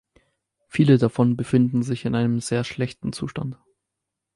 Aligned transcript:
Viele 0.67 0.97
davon 0.97 1.37
befinden 1.37 1.83
sich 1.83 2.05
in 2.05 2.15
einem 2.15 2.39
sehr 2.39 2.63
schlechten 2.63 3.13
Zustand. 3.13 3.59